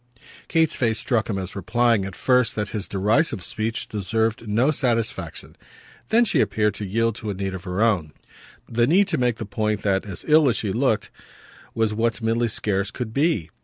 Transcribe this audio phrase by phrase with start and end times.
[0.47, 5.55] Kate's face struck him as replying at first that his derisive speech deserved no satisfaction;
[6.09, 8.11] then she appeared to yield to a need of her own
[8.67, 11.11] the need to make the point that "as ill as she looked"
[11.75, 13.51] was what Milly scarce could be.